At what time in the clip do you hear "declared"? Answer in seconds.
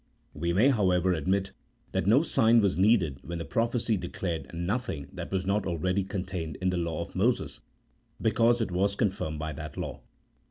3.97-4.51